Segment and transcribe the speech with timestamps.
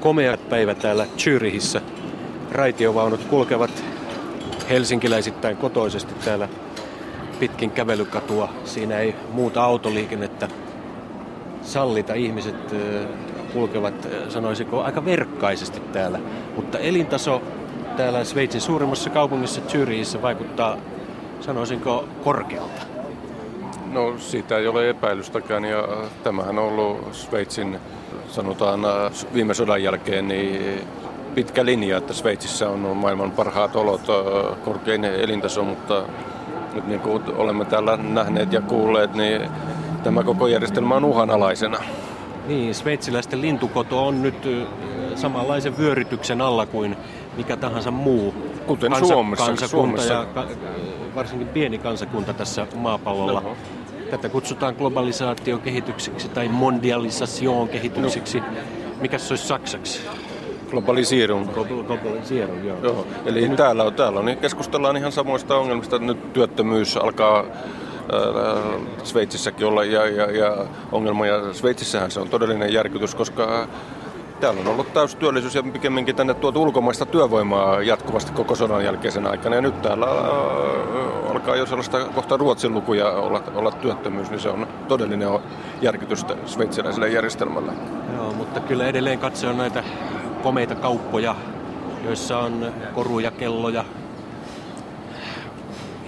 [0.00, 1.80] komea päivä täällä Zyrihissä.
[2.52, 3.84] Raitiovaunut kulkevat
[4.70, 6.48] helsinkiläisittäin kotoisesti täällä
[7.40, 8.48] pitkin kävelykatua.
[8.64, 10.48] Siinä ei muuta autoliikennettä
[11.62, 12.14] sallita.
[12.14, 12.74] Ihmiset
[13.52, 16.18] kulkevat, sanoisiko, aika verkkaisesti täällä.
[16.56, 17.42] Mutta elintaso
[17.96, 20.76] täällä Sveitsin suurimmassa kaupungissa Zyrihissä vaikuttaa,
[21.40, 22.82] sanoisinko, korkealta.
[23.92, 25.88] No siitä ei ole epäilystäkään ja
[26.22, 27.78] tämähän on ollut Sveitsin,
[28.28, 28.80] sanotaan
[29.34, 30.80] viime sodan jälkeen, niin
[31.34, 34.00] pitkä linja, että Sveitsissä on maailman parhaat olot,
[34.64, 36.02] korkein elintaso, mutta
[36.74, 39.42] nyt niin kuin olemme täällä nähneet ja kuulleet, niin
[40.02, 41.78] tämä koko järjestelmä on uhanalaisena.
[42.46, 44.48] Niin, sveitsiläisten lintukoto on nyt
[45.14, 46.96] samanlaisen vyörytyksen alla kuin
[47.36, 48.34] mikä tahansa muu
[48.66, 49.46] Kuten kansa, Suomessa.
[49.46, 50.12] kansakunta Suomessa.
[50.12, 50.46] ja ka,
[51.14, 53.40] varsinkin pieni kansakunta tässä maapallolla.
[53.40, 53.56] No.
[54.10, 58.40] Tätä kutsutaan globalisaatiokehitykseksi tai mondialisation kehityksiksi.
[58.40, 58.46] No.
[59.00, 60.00] Mikä se olisi saksaksi?
[60.70, 61.52] Globalisierung.
[61.52, 62.78] Globalisierung, joo.
[62.82, 63.06] joo.
[63.26, 63.56] Eli nyt...
[63.56, 65.98] täällä, on, täällä on, niin keskustellaan ihan samoista ongelmista.
[65.98, 67.46] Nyt työttömyys alkaa äh,
[69.02, 71.26] Sveitsissäkin olla ja, ja, ja ongelma.
[71.26, 73.68] Ja Sveitsissähän se on todellinen järkytys, koska
[74.40, 79.26] täällä on ollut täys työllisyys ja pikemminkin tänne tuotu ulkomaista työvoimaa jatkuvasti koko sodan jälkeisen
[79.26, 79.56] aikana.
[79.56, 84.48] Ja nyt täällä äh, alkaa jo sellaista kohta ruotsin lukuja olla, olla työttömyys, niin se
[84.48, 85.28] on todellinen
[85.82, 87.72] järkytys sveitsiläiselle järjestelmälle.
[88.16, 89.84] Joo, mutta kyllä edelleen katse on näitä
[90.42, 91.34] komeita kauppoja,
[92.04, 93.84] joissa on koruja, kelloja,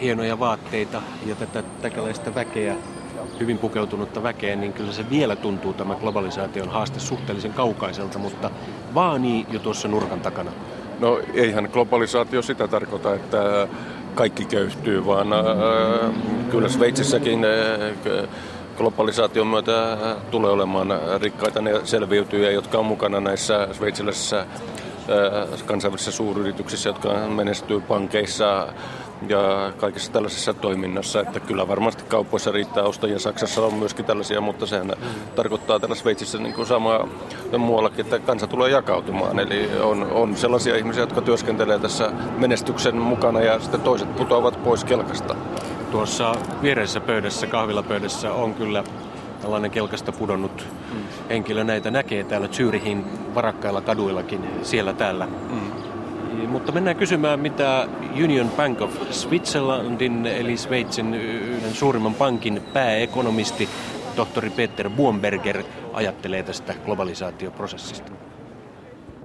[0.00, 2.76] hienoja vaatteita ja tätä täkäläistä väkeä,
[3.40, 8.50] hyvin pukeutunutta väkeä, niin kyllä se vielä tuntuu tämä globalisaation haaste suhteellisen kaukaiselta, mutta
[8.94, 10.50] vaanii jo tuossa nurkan takana.
[11.00, 13.68] No eihän globalisaatio sitä tarkoita, että
[14.14, 15.40] kaikki köyhtyy, vaan äh,
[16.50, 18.28] kyllä Sveitsissäkin äh,
[18.76, 19.96] globalisaation myötä
[20.30, 20.88] tulee olemaan
[21.20, 21.60] rikkaita.
[21.60, 24.46] Ne selviytyjiä, jotka on mukana näissä sveitsiläisissä äh,
[25.66, 28.68] kansainvälisissä suuryrityksissä, jotka menestyy pankeissa
[29.28, 33.18] ja kaikessa tällaisessa toiminnassa, että kyllä varmasti kaupoissa riittää ostajia.
[33.18, 35.34] Saksassa on myöskin tällaisia, mutta sehän mm.
[35.36, 37.08] tarkoittaa täällä Sveitsissä niin kuin samaa
[37.58, 39.38] muuallakin, että kansa tulee jakautumaan.
[39.38, 44.84] Eli on, on sellaisia ihmisiä, jotka työskentelee tässä menestyksen mukana ja sitten toiset putoavat pois
[44.84, 45.36] kelkasta.
[45.90, 48.84] Tuossa viereisessä pöydässä, kahvilapöydässä on kyllä
[49.42, 50.98] tällainen kelkasta pudonnut mm.
[51.28, 51.64] henkilö.
[51.64, 53.04] Näitä näkee täällä Zyrihin
[53.34, 55.26] varakkailla kaduillakin, siellä täällä.
[55.26, 55.81] Mm.
[56.52, 57.88] Mutta mennään kysymään, mitä
[58.24, 61.20] Union Bank of Switzerlandin, eli Sveitsin
[61.72, 63.68] suurimman pankin pääekonomisti,
[64.16, 68.12] tohtori Peter Buomberger, ajattelee tästä globalisaatioprosessista.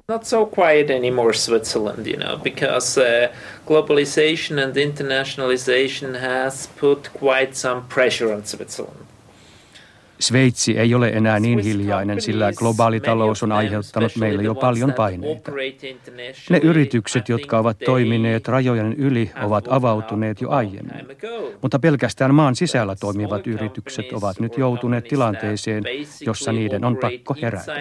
[0.08, 7.54] Not so quiet anymore, Switzerland, you know, because uh, globalization and internationalization has put quite
[7.54, 9.06] some pressure on Switzerland.
[10.20, 15.52] Sveitsi ei ole enää niin hiljainen, sillä globaali talous on aiheuttanut meille jo paljon paineita.
[16.50, 21.08] Ne yritykset, jotka ovat toimineet rajojen yli, ovat avautuneet jo aiemmin.
[21.62, 25.84] Mutta pelkästään maan sisällä toimivat yritykset ovat nyt joutuneet tilanteeseen,
[26.26, 27.74] jossa niiden on pakko herätä.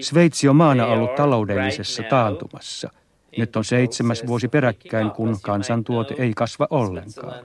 [0.00, 2.90] Sveitsi on maana ollut taloudellisessa taantumassa.
[3.38, 7.44] Nyt on seitsemäs vuosi peräkkäin, kun kansantuote ei kasva ollenkaan.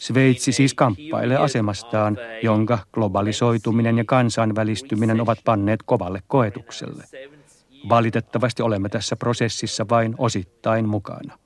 [0.00, 7.04] Sveitsi siis kamppailee asemastaan, jonka globalisoituminen ja kansainvälistyminen ovat panneet kovalle koetukselle.
[7.88, 11.38] Valitettavasti olemme tässä prosessissa vain osittain mukana.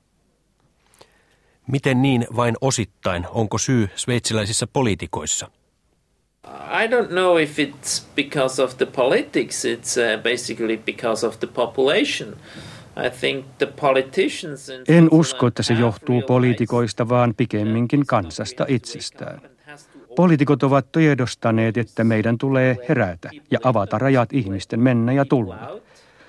[1.67, 3.27] Miten niin vain osittain?
[3.29, 5.51] Onko syy sveitsiläisissä poliitikoissa?
[6.83, 9.65] I don't know if it's because of the politics.
[9.65, 12.35] It's uh, basically because of the population.
[14.87, 19.41] En usko, että se johtuu poliitikoista, vaan pikemminkin kansasta itsestään.
[20.15, 25.81] Poliitikot ovat tiedostaneet, että meidän tulee herätä ja avata rajat ihmisten mennä ja tulla.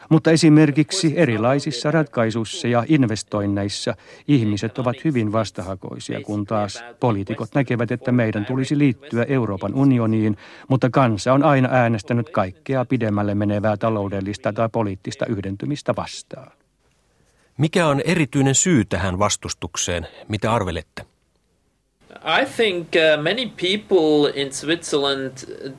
[0.09, 3.95] Mutta esimerkiksi erilaisissa ratkaisuissa ja investoinneissa
[4.29, 10.37] ihmiset ovat hyvin vastahakoisia, kun taas poliitikot näkevät, että meidän tulisi liittyä Euroopan unioniin,
[10.69, 16.53] mutta kansa on aina äänestänyt kaikkea pidemmälle menevää taloudellista tai poliittista yhdentymistä vastaan.
[17.59, 20.07] Mikä on erityinen syy tähän vastustukseen?
[20.29, 21.16] Mitä arvelette?
[22.27, 25.33] I think uh, many people in Switzerland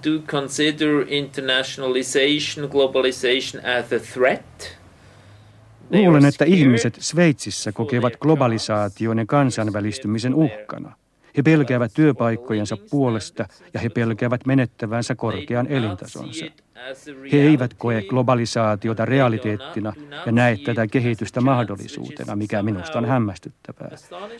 [0.03, 4.77] do consider internationalization, globalization as a threat.
[5.89, 10.95] Luulen, että ihmiset Sveitsissä kokevat globalisaation ja kansainvälistymisen uhkana.
[11.38, 16.45] He pelkäävät työpaikkojensa puolesta ja he pelkäävät menettävänsä korkean elintasonsa.
[17.31, 19.94] He eivät koe globalisaatiota realiteettina
[20.25, 23.89] ja näe tätä kehitystä mahdollisuutena, mikä minusta on hämmästyttävää,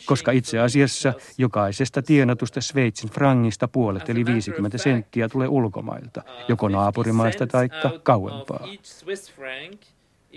[0.06, 7.46] koska itse asiassa jokaisesta tienatusta Sveitsin frangista puolet eli 50 senttiä tulee ulkomailta, joko naapurimaista
[7.46, 7.68] tai
[8.02, 8.68] kauempaa.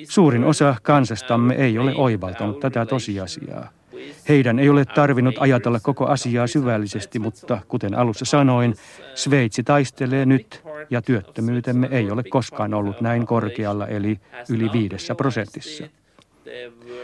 [0.09, 3.80] Suurin osa kansastamme ei ole oivaltanut tätä tosiasiaa.
[4.29, 8.75] Heidän ei ole tarvinnut ajatella koko asiaa syvällisesti, mutta kuten alussa sanoin,
[9.15, 14.19] Sveitsi taistelee nyt ja työttömyytemme ei ole koskaan ollut näin korkealla, eli
[14.49, 15.83] yli viidessä prosentissa.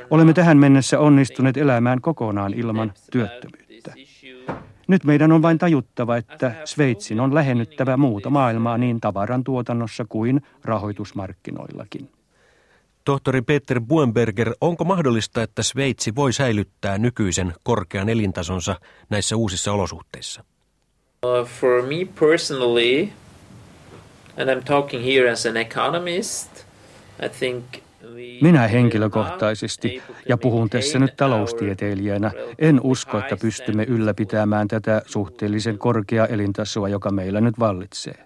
[0.09, 3.93] Olemme tähän mennessä onnistuneet elämään kokonaan ilman työttömyyttä.
[4.88, 10.41] Nyt meidän on vain tajuttava, että Sveitsin on lähennyttävä muuta maailmaa niin tavaran tuotannossa kuin
[10.63, 12.09] rahoitusmarkkinoillakin.
[13.07, 18.75] Tohtori Peter Buenberger, onko mahdollista, että Sveitsi voi säilyttää nykyisen korkean elintasonsa
[19.09, 20.44] näissä uusissa olosuhteissa?
[21.25, 23.09] Uh, for me personally,
[24.38, 26.50] and I'm talking here as an economist,
[27.25, 27.65] I think
[28.42, 36.27] minä henkilökohtaisesti, ja puhun tässä nyt taloustieteilijänä, en usko, että pystymme ylläpitämään tätä suhteellisen korkeaa
[36.27, 38.25] elintasoa, joka meillä nyt vallitsee.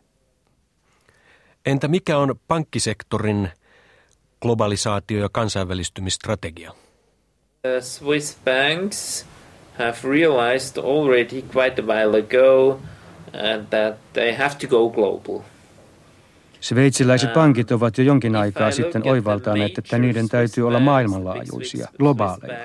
[1.65, 3.49] Entä mikä on pankkisektorin
[4.45, 6.71] globalisaatio- ja kansainvälistymistrategia?
[7.79, 9.25] Swiss banks
[9.77, 12.79] have realized already quite a while ago uh,
[13.69, 15.41] that they have to go global.
[16.59, 22.59] Sveitsiläiset pankit ovat jo jonkin aikaa sitten oivaltaneet, että niiden täytyy olla maailmanlaajuisia, globaaleja.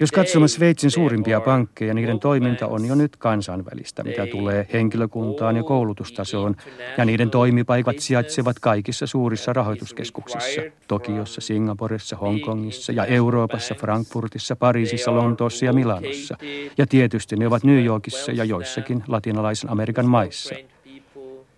[0.00, 5.62] Jos katsomme Sveitsin suurimpia pankkeja, niiden toiminta on jo nyt kansainvälistä, mitä tulee henkilökuntaan ja
[5.62, 6.56] koulutustasoon,
[6.98, 15.64] ja niiden toimipaikat sijaitsevat kaikissa suurissa rahoituskeskuksissa, Tokiossa, Singaporessa, Hongkongissa ja Euroopassa, Frankfurtissa, Pariisissa, Lontoossa
[15.64, 16.36] ja Milanossa.
[16.78, 20.54] Ja tietysti ne ovat New Yorkissa ja joissakin latinalaisen Amerikan maissa.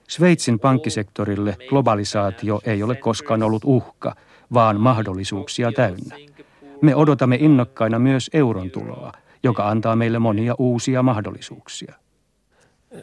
[0.08, 4.14] Sveitsin pankkisektorille globalisaatio ei ole koskaan ollut uhka,
[4.54, 6.16] vaan mahdollisuuksia täynnä.
[6.82, 9.12] Me odotamme innokkaina myös euron tuloa,
[9.42, 11.94] joka antaa meille monia uusia mahdollisuuksia.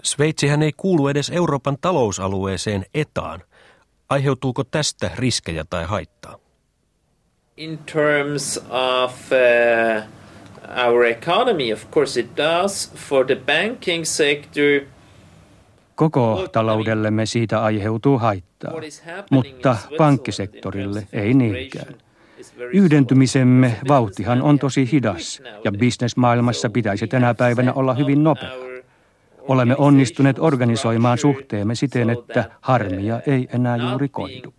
[0.03, 3.43] Sveitsihän ei kuulu edes Euroopan talousalueeseen etaan.
[4.09, 6.37] Aiheutuuko tästä riskejä tai haittaa?
[7.57, 10.03] In terms of uh,
[10.87, 12.91] our economy, of course it does.
[12.95, 14.81] For the banking sector,
[15.95, 18.73] Koko taloudellemme siitä aiheutuu haittaa,
[19.31, 21.95] mutta pankkisektorille ei niinkään.
[22.73, 28.51] Yhdentymisemme vauhtihan on tosi hidas ja bisnesmaailmassa pitäisi tänä päivänä olla hyvin nopea.
[29.39, 34.53] Olemme onnistuneet organisoimaan suhteemme siten, että harmia ei enää juuri koidu.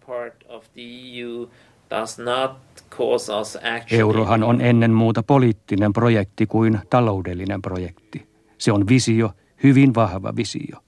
[3.90, 8.28] Eurohan on ennen muuta poliittinen projekti kuin taloudellinen projekti.
[8.58, 9.30] Se on visio,
[9.62, 10.78] hyvin vahva visio.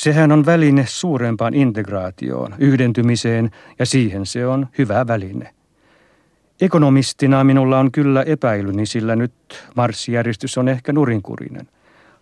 [0.00, 5.54] Sehän on väline suurempaan integraatioon, yhdentymiseen ja siihen se on hyvä väline.
[6.60, 9.32] Ekonomistina minulla on kyllä epäilyni, sillä nyt
[9.76, 11.68] marssijärjestys on ehkä nurinkurinen.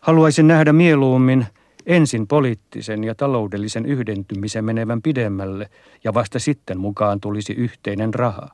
[0.00, 1.46] Haluaisin nähdä mieluummin
[1.86, 5.70] ensin poliittisen ja taloudellisen yhdentymisen menevän pidemmälle
[6.04, 8.48] ja vasta sitten mukaan tulisi yhteinen raha.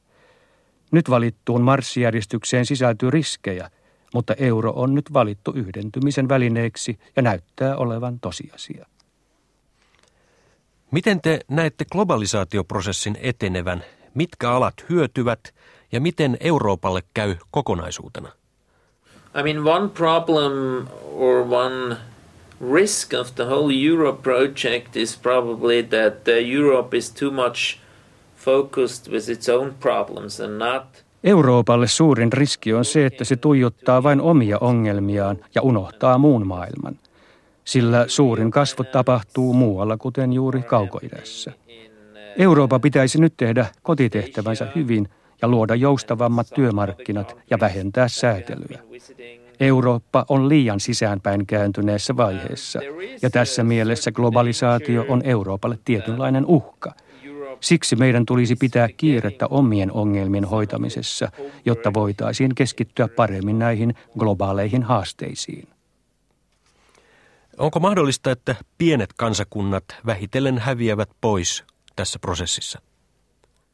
[0.91, 3.71] Nyt valittuun marssijärjestykseen sisältyy riskejä,
[4.15, 8.87] mutta euro on nyt valittu yhdentymisen välineeksi ja näyttää olevan tosiasia.
[10.95, 13.85] Miten te näette globalisaatioprosessin etenevän?
[14.15, 15.55] Mitkä alat hyötyvät
[15.93, 18.29] ja miten Euroopalle käy kokonaisuutena?
[19.41, 21.97] I mean, one problem or one
[22.75, 27.79] risk of the whole Europe project is probably that Europe is too much
[28.37, 34.03] focused with its own problems and not Euroopalle suurin riski on se, että se tuijottaa
[34.03, 36.99] vain omia ongelmiaan ja unohtaa muun maailman
[37.65, 41.53] sillä suurin kasvu tapahtuu muualla, kuten juuri kaukoidässä.
[42.39, 45.09] Eurooppa pitäisi nyt tehdä kotitehtävänsä hyvin
[45.43, 48.79] ja luoda joustavammat työmarkkinat ja vähentää säätelyä.
[49.61, 52.81] Eurooppa on liian sisäänpäin kääntyneessä vaiheessa,
[53.23, 56.95] ja tässä mielessä globalisaatio on Euroopalle tietynlainen uhka.
[57.61, 61.29] Siksi meidän tulisi pitää kiirettä omien ongelmien hoitamisessa,
[61.65, 65.74] jotta voitaisiin keskittyä paremmin näihin globaaleihin haasteisiin.
[67.59, 71.65] Onko mahdollista, että pienet kansakunnat vähitellen häviävät pois
[71.97, 72.81] tässä prosessissa?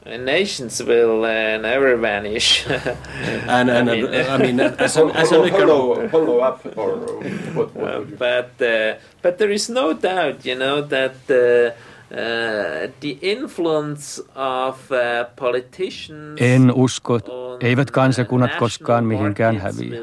[0.04, 2.66] Nations will uh, never vanish.
[3.60, 6.98] and, and, I mean, I mean as, an, as an follow, follow up or
[7.54, 11.74] what, what uh, but uh, but there is no doubt, you know, that uh,
[12.10, 14.98] uh, the influence of uh,
[15.36, 17.20] politicians En usko,
[17.60, 20.00] eivät kansakunnat koskaan mihinkään häviä.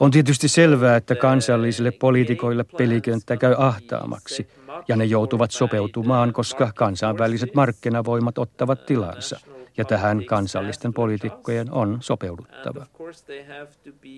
[0.00, 4.48] On tietysti selvää, että kansallisille poliitikoille pelikenttä käy ahtaamaksi
[4.88, 9.40] ja ne joutuvat sopeutumaan, koska kansainväliset markkinavoimat ottavat tilansa
[9.76, 12.86] ja tähän kansallisten poliitikkojen on sopeuduttava.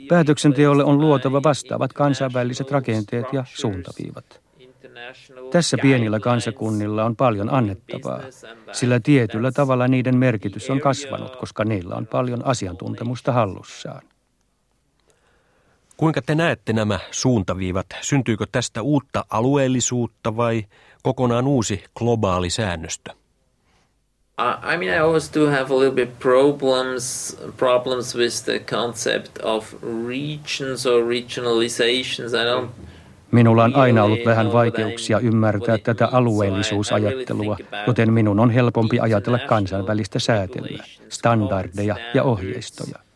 [0.09, 4.41] Päätöksenteolle on luotava vastaavat kansainväliset rakenteet ja suuntaviivat.
[5.51, 8.21] Tässä pienillä kansakunnilla on paljon annettavaa,
[8.73, 14.03] sillä tietyllä tavalla niiden merkitys on kasvanut, koska niillä on paljon asiantuntemusta hallussaan.
[16.01, 17.87] Kuinka te näette nämä suuntaviivat?
[18.01, 20.65] Syntyykö tästä uutta alueellisuutta vai
[21.03, 23.11] kokonaan uusi globaali säännöstö?
[24.75, 29.75] I mean, I always do have a little bit problems problems with the concept of
[29.83, 32.33] regions or regionalizations.
[32.33, 32.69] I don't
[33.31, 40.19] Minulla on aina ollut vähän vaikeuksia ymmärtää tätä alueellisuusajattelua, joten minun on helpompi ajatella kansainvälistä
[40.19, 43.10] säätelyä, standardeja ja ohjeistoja.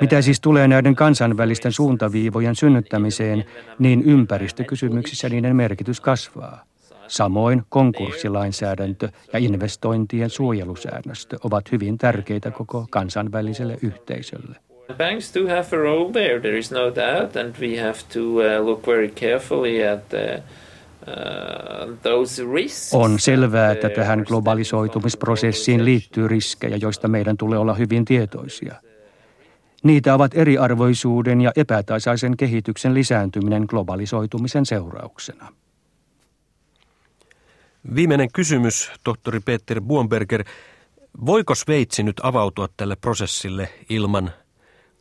[0.00, 3.44] Mitä siis tulee näiden kansainvälisten suuntaviivojen synnyttämiseen,
[3.78, 6.64] niin ympäristökysymyksissä niiden merkitys kasvaa.
[7.08, 14.56] Samoin konkurssilainsäädäntö ja investointien suojelusäännöstö ovat hyvin tärkeitä koko kansainväliselle yhteisölle.
[14.98, 18.66] Banks do have a role there, there is no doubt, and we have to uh,
[18.66, 20.42] look very carefully at the,
[21.06, 21.94] uh,
[22.92, 28.74] on selvää, että tähän globalisoitumisprosessiin liittyy riskejä, joista meidän tulee olla hyvin tietoisia.
[29.84, 35.52] Niitä ovat eriarvoisuuden ja epätasaisen kehityksen lisääntyminen globalisoitumisen seurauksena.
[37.94, 40.44] Viimeinen kysymys, tohtori Peter Buonberger.
[41.26, 44.30] Voiko Sveitsi nyt avautua tälle prosessille ilman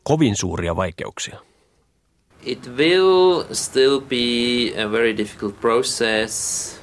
[0.03, 1.39] kovin suuria vaikeuksia?
[2.45, 6.82] It will still be a very difficult process.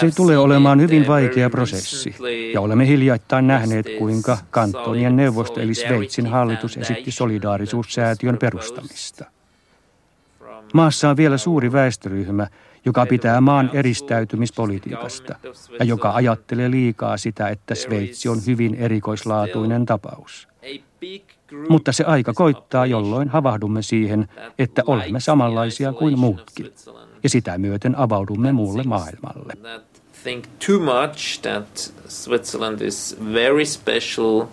[0.00, 2.14] Se tulee olemaan hyvin vaikea prosessi,
[2.52, 9.24] ja olemme hiljattain nähneet, kuinka kantonien neuvosto eli Sveitsin hallitus esitti solidaarisuussäätiön perustamista.
[10.74, 12.46] Maassa on vielä suuri väestöryhmä,
[12.84, 15.34] joka pitää maan eristäytymispolitiikasta
[15.78, 20.48] ja joka ajattelee liikaa sitä, että Sveitsi on hyvin erikoislaatuinen tapaus.
[21.68, 24.28] Mutta se aika koittaa, jolloin havahdumme siihen,
[24.58, 26.72] että olemme samanlaisia kuin muutkin,
[27.22, 29.52] ja sitä myöten avaudumme muulle maailmalle.
[30.22, 34.46] Think too much that Switzerland is very special,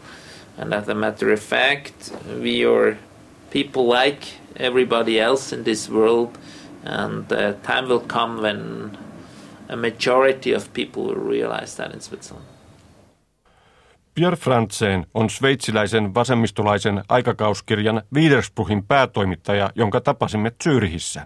[0.58, 2.98] and as a matter of fact, we are
[3.54, 4.28] people like
[4.60, 6.30] everybody else in this world,
[6.86, 8.92] and the time will come when
[9.70, 12.46] a majority of people will realize that in Switzerland.
[14.16, 21.26] Pierre Frantzen on sveitsiläisen vasemmistolaisen aikakauskirjan Widerspruchin päätoimittaja, jonka tapasimme Zyrihissä.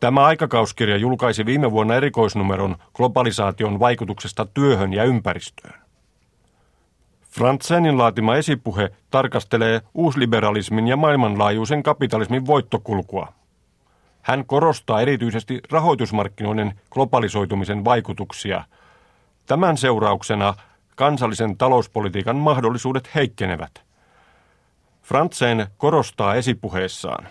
[0.00, 5.74] Tämä aikakauskirja julkaisi viime vuonna erikoisnumeron globalisaation vaikutuksesta työhön ja ympäristöön.
[7.30, 13.32] Frantzenin laatima esipuhe tarkastelee uusliberalismin ja maailmanlaajuisen kapitalismin voittokulkua.
[14.22, 18.64] Hän korostaa erityisesti rahoitusmarkkinoiden globalisoitumisen vaikutuksia.
[19.46, 20.54] Tämän seurauksena
[20.94, 23.82] kansallisen talouspolitiikan mahdollisuudet heikkenevät.
[25.02, 27.28] Frantzen korostaa esipuheessaan.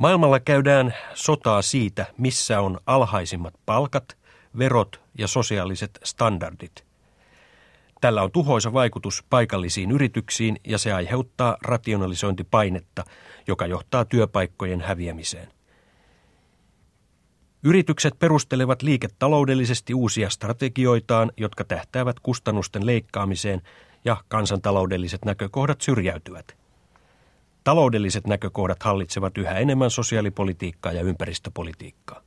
[0.00, 4.16] Maailmalla käydään sotaa siitä, missä on alhaisimmat palkat,
[4.58, 6.84] verot ja sosiaaliset standardit.
[8.00, 13.04] Tällä on tuhoisa vaikutus paikallisiin yrityksiin ja se aiheuttaa rationalisointipainetta,
[13.46, 15.48] joka johtaa työpaikkojen häviämiseen.
[17.64, 23.62] Yritykset perustelevat liiketaloudellisesti uusia strategioitaan, jotka tähtäävät kustannusten leikkaamiseen
[24.04, 26.59] ja kansantaloudelliset näkökohdat syrjäytyvät.
[27.70, 32.22] Taloudelliset näkökohdat hallitsevat yhä enemmän sosiaalipolitiikkaa ja ympäristöpolitiikkaa.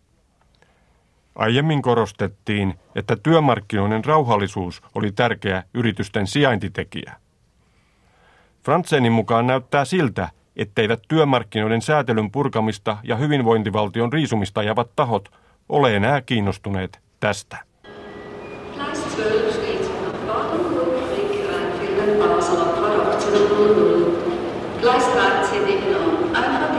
[1.35, 7.13] Aiemmin korostettiin, että työmarkkinoiden rauhallisuus oli tärkeä yritysten sijaintitekijä.
[8.65, 15.29] Frantsenin mukaan näyttää siltä, etteivät työmarkkinoiden säätelyn purkamista ja hyvinvointivaltion riisumista ajavat tahot
[15.69, 17.57] ole enää kiinnostuneet tästä.
[23.53, 24.02] Gleis
[24.83, 26.75] 13 in Einfach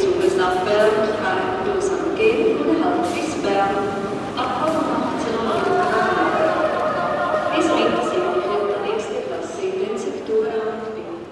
[0.00, 1.60] Zuges nach Bern, und halt
[3.14, 3.76] bis Bern.
[4.36, 4.74] Abfahrt
[5.16, 5.60] 18 Uhr.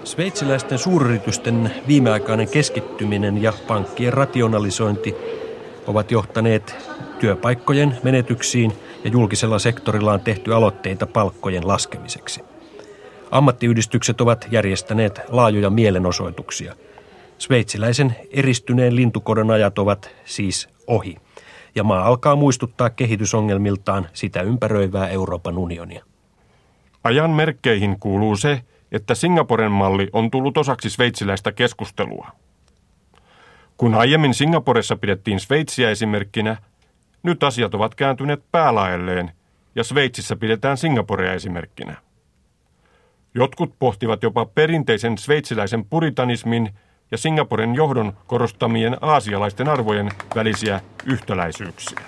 [0.03, 5.15] Bis Sveitsiläisten suuryritysten viimeaikainen keskittyminen ja pankkien rationalisointi
[5.87, 6.75] ovat johtaneet
[7.19, 12.48] työpaikkojen menetyksiin ja julkisella sektorilla on tehty aloitteita palkkojen laskemiseksi.
[13.31, 16.75] Ammattiyhdistykset ovat järjestäneet laajoja mielenosoituksia.
[17.37, 21.17] Sveitsiläisen eristyneen lintukodon ajat ovat siis ohi,
[21.75, 26.05] ja maa alkaa muistuttaa kehitysongelmiltaan sitä ympäröivää Euroopan unionia.
[27.03, 32.27] Ajan merkkeihin kuuluu se, että Singaporen malli on tullut osaksi sveitsiläistä keskustelua.
[33.77, 36.57] Kun aiemmin Singaporessa pidettiin Sveitsiä esimerkkinä,
[37.23, 39.31] nyt asiat ovat kääntyneet päälaelleen
[39.75, 42.08] ja Sveitsissä pidetään Singaporea esimerkkinä.
[43.35, 46.69] Jotkut pohtivat jopa perinteisen sveitsiläisen puritanismin
[47.11, 51.99] ja Singaporen johdon korostamien aasialaisten arvojen välisiä yhtäläisyyksiä.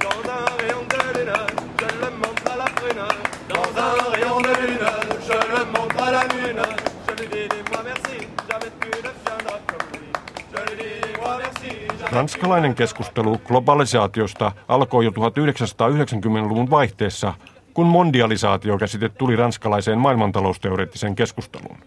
[0.00, 0.93] Dans un rayon de lune, je le
[3.48, 4.86] Dans un rayon de lune,
[5.26, 6.62] je le montre à la lune.
[7.08, 10.08] Je lui dis dis-moi merci, jamais tu ne viendras comme lui.
[10.52, 11.04] Je lui dis
[12.12, 17.34] Ranskalainen keskustelu globalisaatiosta alkoi jo 1990-luvun vaihteessa,
[17.74, 21.78] kun mondialisaatio-käsite tuli ranskalaiseen maailmantalousteoreettiseen keskusteluun.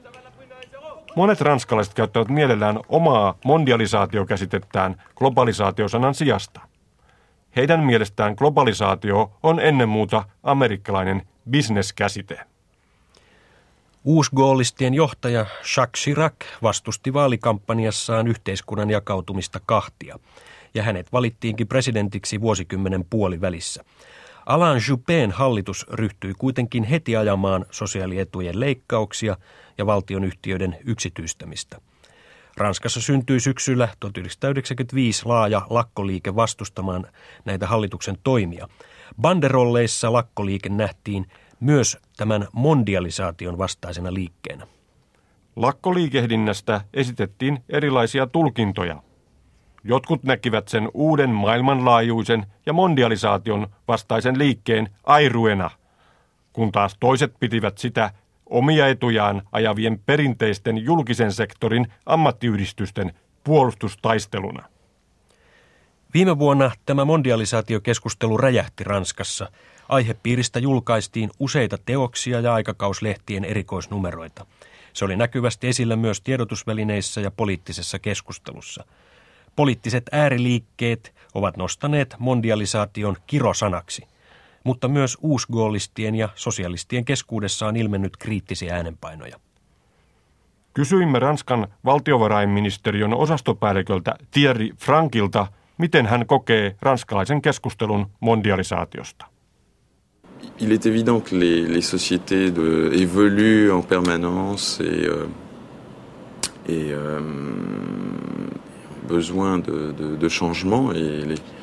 [1.16, 6.67] Monet ranskalaiset käyttävät mielellään omaa mondialisaatiokäsitettään globalisaatiosanan sijasta.
[7.58, 12.40] Heidän mielestään globalisaatio on ennen muuta amerikkalainen bisneskäsite.
[14.04, 15.46] Uusgoolistien johtaja
[15.78, 20.20] Jacques Chirac vastusti vaalikampanjassaan yhteiskunnan jakautumista kahtia,
[20.74, 23.84] ja hänet valittiinkin presidentiksi vuosikymmenen puolivälissä.
[24.46, 29.38] Alain Juppén hallitus ryhtyi kuitenkin heti ajamaan sosiaalietujen leikkauksia
[29.78, 31.82] ja valtionyhtiöiden yksityistämistä.
[32.58, 37.08] Ranskassa syntyi syksyllä 1995 laaja lakkoliike vastustamaan
[37.46, 38.68] näitä hallituksen toimia.
[39.22, 41.28] Banderolleissa lakkoliike nähtiin
[41.60, 44.68] myös tämän mondialisaation vastaisena liikkeenä.
[45.56, 49.02] Lakkoliikehdinnästä esitettiin erilaisia tulkintoja.
[49.84, 55.70] Jotkut näkivät sen uuden maailmanlaajuisen ja mondialisaation vastaisen liikkeen airuena,
[56.54, 58.12] kun taas toiset pitivät sitä
[58.50, 63.14] omia etujaan ajavien perinteisten julkisen sektorin ammattiyhdistysten
[63.44, 64.64] puolustustaisteluna.
[66.14, 69.52] Viime vuonna tämä mondialisaatiokeskustelu räjähti Ranskassa.
[69.90, 74.46] Aihepiiristä julkaistiin useita teoksia ja aikakauslehtien erikoisnumeroita.
[74.94, 78.84] Se oli näkyvästi esillä myös tiedotusvälineissä ja poliittisessa keskustelussa.
[79.56, 84.08] Poliittiset ääriliikkeet ovat nostaneet mondialisaation kirosanaksi,
[84.64, 89.40] mutta myös uusgoolistien ja sosialistien keskuudessa on ilmennyt kriittisiä äänenpainoja.
[90.74, 99.26] Kysyimme Ranskan valtiovarainministeriön osastopäälliköltä Thierry Frankilta, miten hän kokee ranskalaisen keskustelun mondialisaatiosta.
[100.60, 105.28] Il est évident que les, les sociétés de, évoluent en permanence et, euh,
[106.68, 107.22] et euh,
[109.08, 111.57] besoin de, de, de changement et les.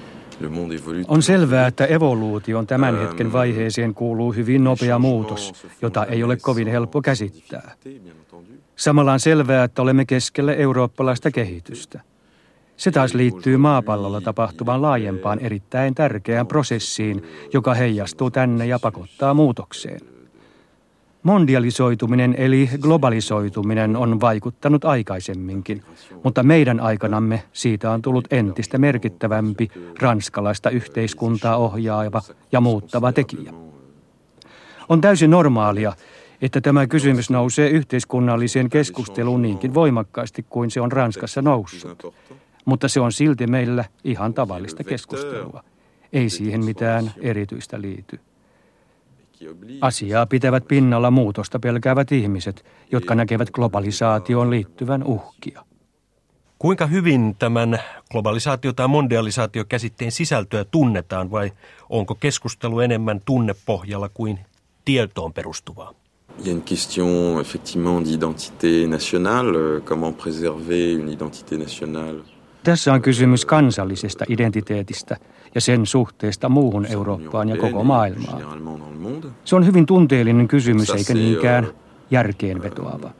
[1.08, 6.68] On selvää, että evoluution tämän hetken vaiheeseen kuuluu hyvin nopea muutos, jota ei ole kovin
[6.68, 7.74] helppo käsittää.
[8.76, 12.00] Samalla on selvää, että olemme keskellä eurooppalaista kehitystä.
[12.76, 20.13] Se taas liittyy maapallolla tapahtuvaan laajempaan erittäin tärkeään prosessiin, joka heijastuu tänne ja pakottaa muutokseen.
[21.24, 25.82] Mondialisoituminen eli globalisoituminen on vaikuttanut aikaisemminkin,
[26.22, 33.52] mutta meidän aikanamme siitä on tullut entistä merkittävämpi ranskalaista yhteiskuntaa ohjaava ja muuttava tekijä.
[34.88, 35.92] On täysin normaalia,
[36.42, 42.14] että tämä kysymys nousee yhteiskunnalliseen keskusteluun niinkin voimakkaasti kuin se on Ranskassa noussut.
[42.64, 45.64] Mutta se on silti meillä ihan tavallista keskustelua.
[46.12, 48.20] Ei siihen mitään erityistä liity.
[49.80, 55.64] Asiaa pitävät pinnalla muutosta pelkäävät ihmiset, jotka näkevät globalisaatioon liittyvän uhkia.
[56.58, 57.78] Kuinka hyvin tämän
[58.12, 61.52] globalisaatio- tai mondialisaatio-käsitteen sisältöä tunnetaan vai
[61.88, 64.38] onko keskustelu enemmän tunnepohjalla kuin
[64.84, 65.94] tietoon perustuvaa?
[66.38, 72.22] Il y a une question effectivement d'identité nationale, comment préserver une identité nationale.
[72.62, 75.16] Tässä on kysymys kansallisesta identiteetistä
[75.54, 78.42] ja sen suhteesta muuhun Eurooppaan ja koko maailmaan.
[79.44, 81.68] Se on hyvin tunteellinen kysymys eikä niinkään
[82.10, 83.10] järkeen vetoava.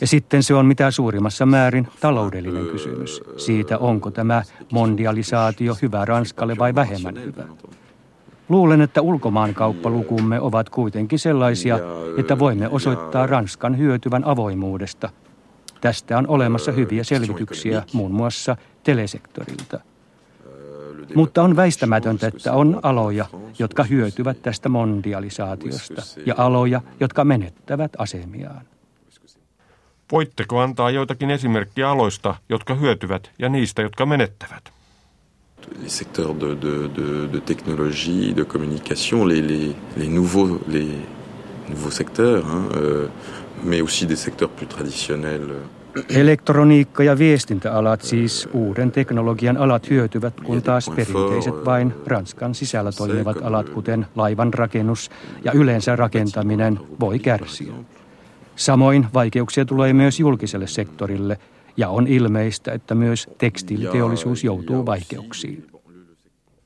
[0.00, 6.58] Ja sitten se on mitä suurimmassa määrin taloudellinen kysymys siitä, onko tämä mondialisaatio hyvä Ranskalle
[6.58, 7.44] vai vähemmän hyvä.
[8.48, 11.78] Luulen, että ulkomaankauppalukumme ovat kuitenkin sellaisia,
[12.18, 15.08] että voimme osoittaa Ranskan hyötyvän avoimuudesta.
[15.80, 19.80] Tästä on olemassa hyviä selvityksiä muun muassa telesektorilta.
[21.14, 23.26] Mutta on väistämätöntä, että on aloja,
[23.58, 28.62] jotka hyötyvät tästä mondialisaatiosta ja aloja, jotka menettävät asemiaan.
[30.12, 34.72] Voitteko antaa joitakin esimerkkiä aloista, jotka hyötyvät ja niistä, jotka menettävät?
[35.82, 40.88] Les secteurs de, de, de, de technologie, de communication, les, les, les, nouveaux, les
[41.68, 43.08] nouveaux secteurs, hein, euh,
[43.62, 45.52] mais aussi des secteurs plus traditionnels.
[46.08, 53.36] Elektroniikka- ja viestintäalat, siis uuden teknologian alat hyötyvät, kun taas perinteiset vain Ranskan sisällä toimivat
[53.42, 55.10] alat, kuten laivan rakennus
[55.44, 57.72] ja yleensä rakentaminen, voi kärsiä.
[58.56, 61.38] Samoin vaikeuksia tulee myös julkiselle sektorille,
[61.76, 65.66] ja on ilmeistä, että myös tekstiiliteollisuus joutuu vaikeuksiin.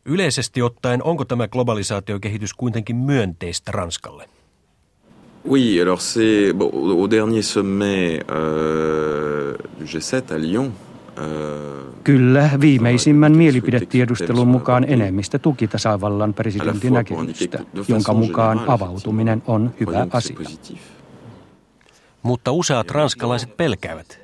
[0.04, 4.28] Yleisesti ottaen, onko tämä globalisaatiokehitys kuitenkin myönteistä Ranskalle?
[5.44, 10.72] Oui, alors c'est bon, au dernier sommet euh, du G7 à Lyon.
[11.18, 20.07] Euh, Kyllä, viimeisimmän mielipidetiedustelun mukaan enemmistö tuki tasavallan presidentin näkemystä, jonka mukaan avautuminen on hyvä
[20.11, 20.37] asia.
[22.22, 24.20] Mutta useat ranskalaiset pelkäävät.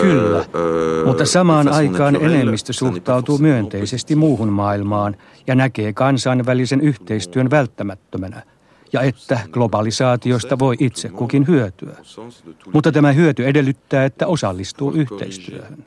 [0.00, 8.42] Kyllä, euh, mutta samaan aikaan enemmistö suhtautuu myönteisesti muuhun maailmaan ja näkee kansainvälisen yhteistyön välttämättömänä
[8.92, 11.96] ja että globalisaatiosta voi itse kukin hyötyä.
[12.72, 15.84] Mutta tämä hyöty edellyttää, että osallistuu yhteistyöhön.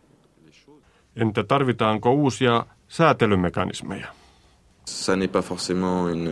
[1.16, 4.08] Entä tarvitaanko uusia säätelymekanismeja?
[4.90, 6.30] Ça n'est pas forcément une,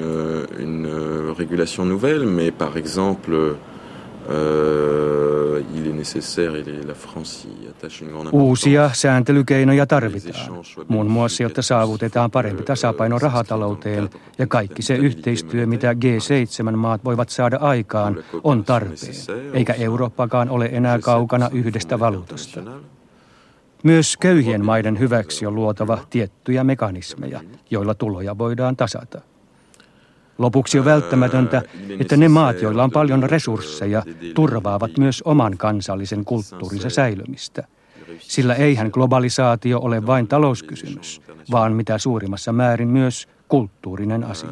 [0.60, 0.88] une
[1.38, 3.56] régulation nouvelle, mais par exemple,
[8.32, 14.10] Uusia sääntelykeinoja tarvitaan, muun muassa jotta saavutetaan parempi tasapaino rahatalouteen.
[14.38, 18.98] ja kaikki se yhteistyö, mitä G7-maat voivat saada aikaan, on tarpeen,
[19.54, 22.62] eikä Eurooppakaan ole enää kaukana yhdestä valuutasta.
[23.84, 29.22] Myös köyhien maiden hyväksi on luotava tiettyjä mekanismeja, joilla tuloja voidaan tasata.
[30.40, 31.62] Lopuksi on välttämätöntä,
[32.00, 34.04] että ne maat, joilla on paljon resursseja,
[34.36, 37.68] turvaavat myös oman kansallisen kulttuurinsa säilymistä.
[38.20, 41.22] Sillä eihän globalisaatio ole vain talouskysymys,
[41.52, 44.50] vaan mitä suurimmassa määrin myös kulttuurinen asia.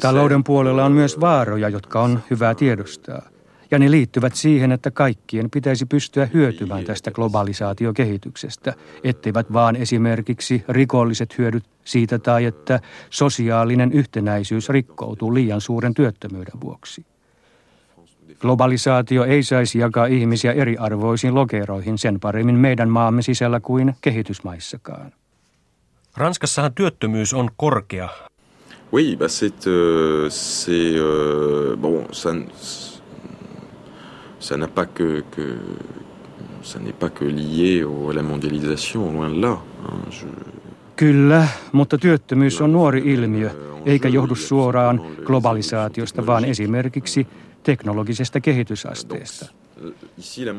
[0.00, 3.33] Talouden puolella on myös vaaroja, jotka on hyvä tiedostaa.
[3.74, 11.38] Ja ne liittyvät siihen, että kaikkien pitäisi pystyä hyötymään tästä globalisaatiokehityksestä, etteivät vaan esimerkiksi rikolliset
[11.38, 17.06] hyödyt siitä tai että sosiaalinen yhtenäisyys rikkoutuu liian suuren työttömyyden vuoksi.
[18.38, 25.12] Globalisaatio ei saisi jakaa ihmisiä eriarvoisiin lokeroihin sen paremmin meidän maamme sisällä kuin kehitysmaissakaan.
[26.16, 28.08] Ranskassahan työttömyys on korkea.
[28.92, 32.30] Oui, bah c'est, euh, c'est euh, bon, ça,
[34.44, 35.58] ça n'a pas que, que
[36.62, 39.56] ça n'est pas que lié au, à la mondialisation, loin de là.
[39.88, 40.26] Hein, je...
[40.96, 43.50] Kyllä, mutta työttömyys on nuori ilmiö,
[43.86, 47.26] eikä johdu suoraan globalisaatiosta, vaan esimerkiksi
[47.62, 49.46] teknologisesta kehitysasteesta.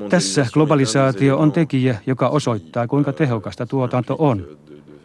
[0.10, 4.48] Tässä globalisaatio on tekijä, joka osoittaa, kuinka tehokasta tuotanto on.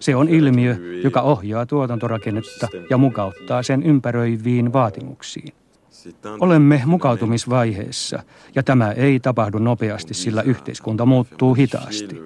[0.01, 5.53] Se on ilmiö, joka ohjaa tuotantorakennetta ja mukauttaa sen ympäröiviin vaatimuksiin.
[6.41, 8.23] Olemme mukautumisvaiheessa,
[8.55, 12.21] ja tämä ei tapahdu nopeasti, sillä yhteiskunta muuttuu hitaasti.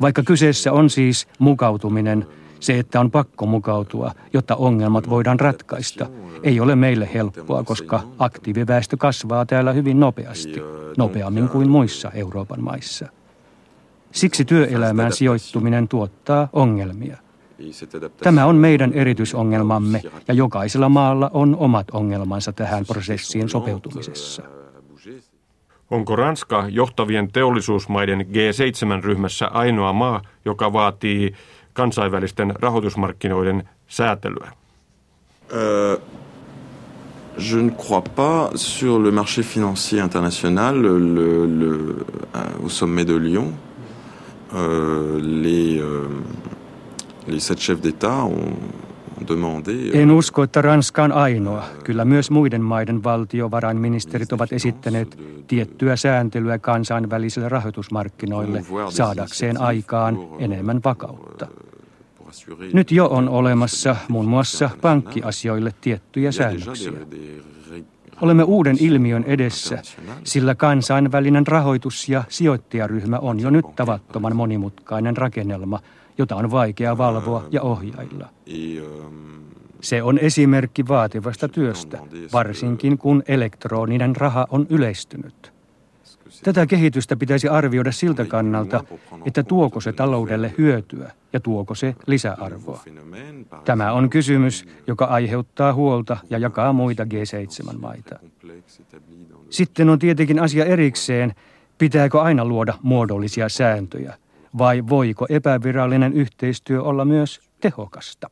[0.00, 2.26] Vaikka kyseessä on siis mukautuminen,
[2.60, 6.06] se, että on pakko mukautua, jotta ongelmat voidaan ratkaista,
[6.42, 10.62] ei ole meille helppoa, koska aktiiviväestö kasvaa täällä hyvin nopeasti,
[10.96, 13.08] nopeammin kuin muissa Euroopan maissa.
[14.12, 17.16] Siksi työelämään sijoittuminen tuottaa ongelmia.
[18.22, 24.42] Tämä on meidän erityisongelmamme ja jokaisella maalla on omat ongelmansa tähän prosessiin sopeutumisessa.
[25.90, 31.34] Onko Ranska johtavien teollisuusmaiden G7-ryhmässä ainoa maa, joka vaatii
[31.72, 34.52] kansainvälisten rahoitusmarkkinoiden säätelyä?
[35.52, 36.00] Euh,
[37.38, 42.04] je ne crois pas sur le marché financier international le, le, le,
[42.62, 43.52] au sommet de Lyon.
[44.54, 46.08] Euh, les, euh,
[49.92, 51.64] en usko, että Ranska on ainoa.
[51.84, 61.46] Kyllä myös muiden maiden valtiovarainministerit ovat esittäneet tiettyä sääntelyä kansainvälisille rahoitusmarkkinoille saadakseen aikaan enemmän vakautta.
[62.72, 66.92] Nyt jo on olemassa muun muassa pankkiasioille tiettyjä säännöksiä.
[68.20, 69.82] Olemme uuden ilmiön edessä,
[70.24, 75.80] sillä kansainvälinen rahoitus- ja sijoittajaryhmä on jo nyt tavattoman monimutkainen rakennelma,
[76.18, 78.28] jota on vaikea valvoa ja ohjailla.
[79.80, 81.98] Se on esimerkki vaativasta työstä,
[82.32, 85.52] varsinkin kun elektroninen raha on yleistynyt.
[86.42, 88.84] Tätä kehitystä pitäisi arvioida siltä kannalta,
[89.26, 92.80] että tuoko se taloudelle hyötyä ja tuoko se lisäarvoa.
[93.64, 98.18] Tämä on kysymys, joka aiheuttaa huolta ja jakaa muita G7-maita.
[99.50, 101.34] Sitten on tietenkin asia erikseen,
[101.78, 104.14] pitääkö aina luoda muodollisia sääntöjä–
[104.58, 108.30] Vai voiko epävirallinen yhteistyö olla myös tehokasta?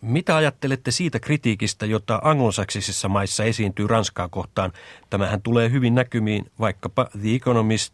[0.00, 4.72] Mitä ajattelette siitä kritiikistä, jota anglosaksisissa maissa esiintyy Ranskaa kohtaan?
[5.10, 7.92] Tämähän tulee hyvin näkymiin vaikkapa The Economist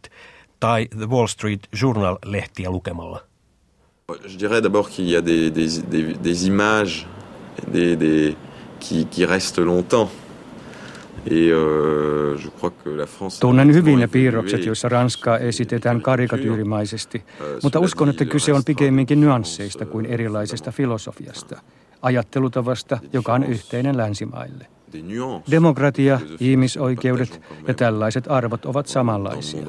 [0.61, 3.21] tai The Wall Street Journal-lehtiä lukemalla.
[4.25, 7.07] Je dirais d'abord qu'il y a des, des, des, des images
[7.73, 8.37] des, des,
[8.81, 10.09] qui, qui restent longtemps.
[11.31, 12.41] Euh,
[13.41, 19.21] Tunnen hyvin ne piirrokset, joissa Ranskaa esitetään karikatyyrimaisesti, euh, mutta uskon, että kyse on pikemminkin
[19.21, 21.61] nyansseista kuin erilaisesta filosofiasta,
[22.03, 24.67] ajattelutavasta, joka on yhteinen länsimaille.
[25.51, 29.63] Demokratia, ihmisoikeudet ja tällaiset arvot ovat samanlaisia,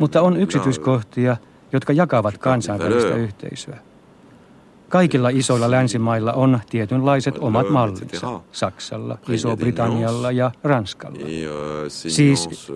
[0.00, 1.36] mutta on yksityiskohtia,
[1.72, 3.78] jotka jakavat kansainvälistä yhteisöä.
[4.88, 8.40] Kaikilla isoilla länsimailla on tietynlaiset omat mallinsa.
[8.52, 11.18] Saksalla, Iso-Britannialla ja Ranskalla.
[11.88, 12.72] Siis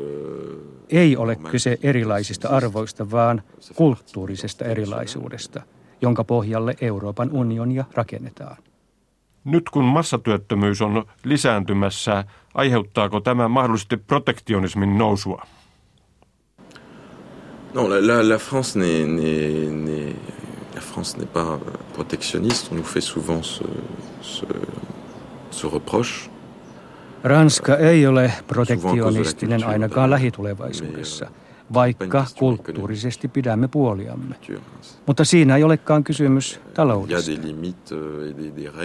[0.91, 3.43] ei ole kyse erilaisista arvoista, vaan
[3.75, 5.63] kulttuurisesta erilaisuudesta,
[6.03, 8.57] jonka pohjalle Euroopan unionia rakennetaan.
[9.45, 15.47] Nyt kun massatyöttömyys on lisääntymässä, aiheuttaako tämä mahdollisesti protektionismin nousua?
[17.75, 20.17] No, la, la, la France n'est
[20.83, 21.59] la France n'est pas
[21.93, 23.65] protectionniste, on nous fait souvent ce,
[24.21, 24.47] ce,
[25.51, 26.31] ce reproche.
[27.25, 31.27] Ranska ei ole protektionistinen ainakaan lähitulevaisuudessa,
[31.75, 34.35] vaikka kulttuurisesti pidämme puoliamme.
[35.07, 37.33] Mutta siinä ei olekaan kysymys taloudesta.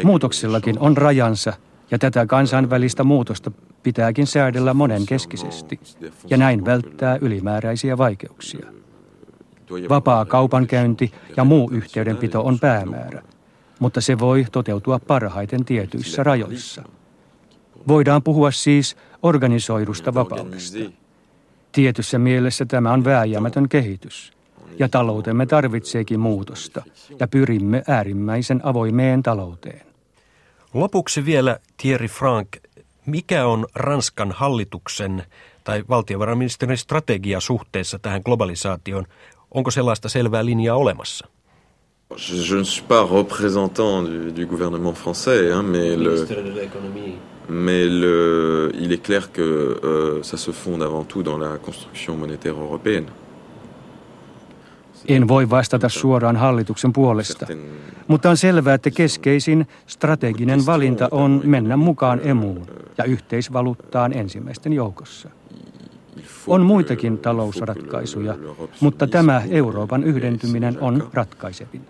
[0.03, 1.53] Muutoksellakin on rajansa,
[1.91, 3.51] ja tätä kansainvälistä muutosta
[3.83, 5.79] pitääkin säädellä monenkeskisesti,
[6.29, 8.67] ja näin välttää ylimääräisiä vaikeuksia.
[9.89, 13.21] Vapaa kaupankäynti ja muu yhteydenpito on päämäärä,
[13.79, 16.83] mutta se voi toteutua parhaiten tietyissä rajoissa.
[17.87, 20.77] Voidaan puhua siis organisoidusta vapaudesta.
[21.71, 24.33] Tietyssä mielessä tämä on vääjäämätön kehitys,
[24.79, 26.83] ja taloutemme tarvitseekin muutosta,
[27.19, 29.87] ja pyrimme äärimmäisen avoimeen talouteen.
[30.73, 32.47] Lopuksi vielä Thierry Frank,
[33.05, 35.23] mikä on Ranskan hallituksen
[35.63, 39.05] tai valtiovarainministerin strategia suhteessa tähän globalisaatioon?
[39.51, 41.27] Onko sellaista selvää linjaa olemassa?
[42.17, 46.27] Je, ne suis pas représentant du, du gouvernement français, hein, mais le,
[47.49, 52.15] mais le, il est clair que euh, ça se fonde avant tout dans la construction
[52.15, 53.05] monétaire européenne.
[55.09, 57.47] En voi vastata suoraan hallituksen puolesta,
[58.07, 65.29] mutta on selvää, että keskeisin strateginen valinta on mennä mukaan emuun ja yhteisvaluuttaan ensimmäisten joukossa.
[66.47, 68.35] On muitakin talousratkaisuja,
[68.81, 71.81] mutta tämä Euroopan yhdentyminen on ratkaisevin.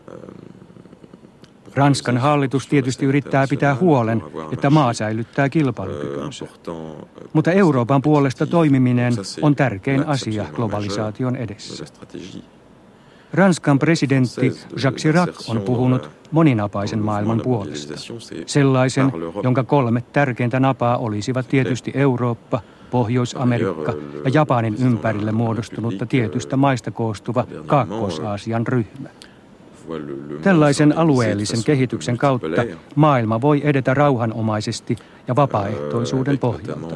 [1.78, 6.46] Ranskan hallitus tietysti yrittää pitää huolen, että maa säilyttää kilpailukykynsä.
[7.34, 11.86] Mutta Euroopan puolesta toimiminen on tärkein asia globalisaation edessä.
[13.34, 17.94] Ranskan presidentti Jacques Chirac on puhunut moninapaisen maailman puolesta.
[18.46, 19.12] Sellaisen,
[19.44, 27.48] jonka kolme tärkeintä napaa olisivat tietysti Eurooppa– Pohjois-Amerikka ja Japanin ympärille muodostunutta tietystä maista koostuva
[27.66, 29.10] Kaakkois-Aasian ryhmä.
[30.42, 34.96] Tällaisen alueellisen kehityksen kautta maailma voi edetä rauhanomaisesti
[35.28, 36.96] ja vapaaehtoisuuden pohjalta.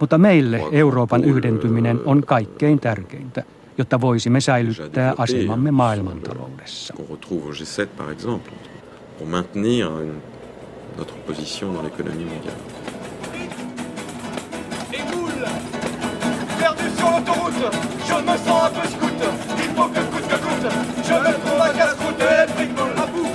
[0.00, 3.42] Mutta meille Euroopan yhdentyminen on kaikkein tärkeintä,
[3.78, 6.94] jotta voisimme säilyttää asemamme maailmantaloudessa.
[10.98, 12.91] notre position dans l'économie mondiale.
[18.06, 19.22] Je me sens un peu scout,
[19.58, 20.72] il faut que coûte que coûte.
[21.04, 23.26] Je me trouve à casse-croûte et à bout.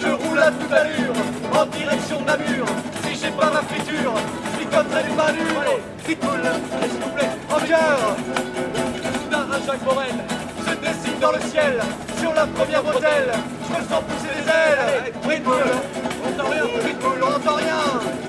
[0.00, 1.14] Je roule à toute allure,
[1.52, 2.66] en direction de mur.
[3.04, 4.14] Si j'ai pas ma friture,
[4.52, 5.60] je picoterai du malure.
[5.60, 8.16] Allez, s'il vous plaît, en cœur.
[9.22, 10.16] Soudain, un Jacques Morel
[10.66, 11.80] se dessine dans le ciel.
[12.20, 13.32] Sur la première bretelle,
[13.66, 15.12] je me sens pousser les ailes.
[15.22, 15.54] Pitbull,
[16.24, 17.80] on entend rien, Pitbull, on entend rien.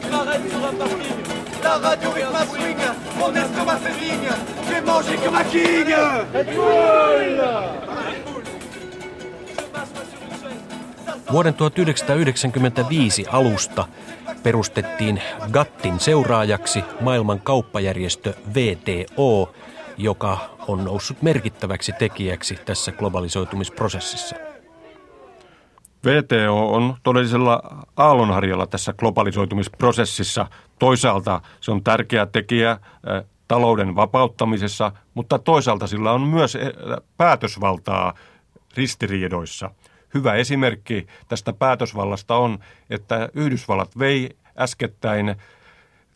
[0.04, 1.33] Je m'arrête sur un parking.
[1.64, 2.80] La radio rythme un swing,
[3.18, 4.30] mon estomac s'évigne,
[4.66, 5.88] je vais manger comme un king.
[11.32, 13.88] Vuoden 1995 alusta
[14.44, 15.22] perustettiin
[15.52, 19.54] GATTin seuraajaksi maailman kauppajärjestö VTO,
[19.98, 24.53] joka on noussut merkittäväksi tekijäksi tässä globalisoitumisprosessissa.
[26.06, 30.48] VTO on todellisella aallonharjalla tässä globalisoitumisprosessissa.
[30.80, 32.80] Toisaalta se on tärkeä tekijä
[33.48, 36.58] talouden vapauttamisessa, mutta toisaalta sillä on myös
[37.18, 38.14] päätösvaltaa
[38.78, 39.72] ristiriidoissa.
[40.14, 45.36] Hyvä esimerkki tästä päätösvallasta on, että Yhdysvallat vei äskettäin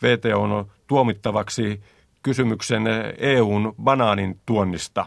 [0.03, 1.81] VTOn tuomittavaksi
[2.23, 2.83] kysymyksen
[3.17, 5.05] EUn banaanin tuonnista.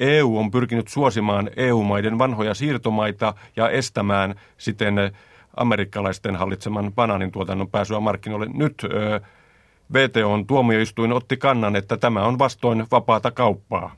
[0.00, 4.94] EU on pyrkinyt suosimaan EU-maiden vanhoja siirtomaita ja estämään siten
[5.56, 8.46] amerikkalaisten hallitseman banaanin tuotannon pääsyä markkinoille.
[8.54, 8.82] Nyt
[9.92, 13.94] VTOn tuomioistuin otti kannan, että tämä on vastoin vapaata kauppaa.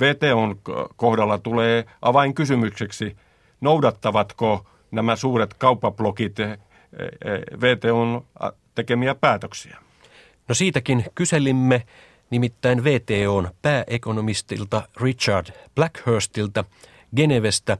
[0.00, 0.60] VTOn
[0.96, 3.16] kohdalla tulee avainkysymykseksi,
[3.60, 6.36] noudattavatko nämä suuret kauppablokit
[7.60, 8.24] VTOn
[8.74, 9.78] tekemiä päätöksiä?
[10.48, 11.82] No siitäkin kyselimme
[12.32, 16.64] nimittäin VTOn pääekonomistilta Richard Blackhurstilta
[17.16, 17.78] Genevestä.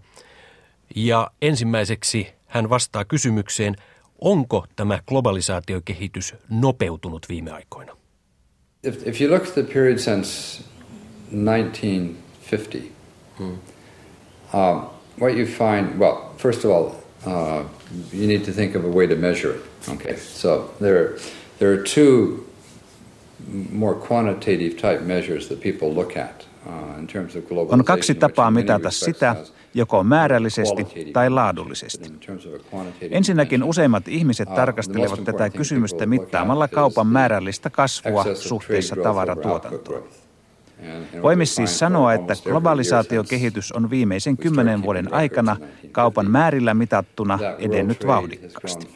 [0.96, 3.76] Ja ensimmäiseksi hän vastaa kysymykseen,
[4.18, 7.96] onko tämä globalisaatiokehitys nopeutunut viime aikoina?
[8.82, 10.62] If, if you look at the period since
[11.30, 12.78] 1950,
[13.38, 13.52] hmm.
[13.52, 14.84] uh,
[15.20, 16.86] what you find, well, first of all,
[17.26, 17.64] uh,
[18.12, 19.62] you need to think of a way to measure it.
[19.88, 21.18] Okay, so there,
[21.58, 22.51] there are two
[23.72, 26.48] more quantitative type measures that people look at.
[26.66, 26.72] Uh,
[27.68, 29.36] On kaksi tapaa mitata sitä,
[29.74, 32.12] joko määrällisesti tai laadullisesti.
[33.10, 40.04] Ensinnäkin useimmat ihmiset uh, tarkastelevat tätä kysymystä mittaamalla kaupan määrällistä kasvua suhteessa tavaratuotantoon.
[41.22, 45.56] Voimme siis sanoa, että globalisaatiokehitys on viimeisen kymmenen vuoden aikana
[45.92, 48.88] kaupan määrillä mitattuna edennyt vauhdikkaasti.